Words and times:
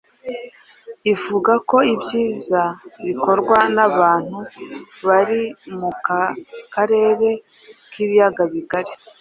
ivuga 1.13 1.53
ko 1.69 1.77
ibyiza 1.93 2.63
bikorwa 3.05 3.57
n'abantu 3.75 4.37
bari 5.07 5.41
muri 5.77 5.89
aka 5.99 6.21
karere 6.73 7.27
k'ibiyaga 7.91 8.43
bigari 8.53 8.91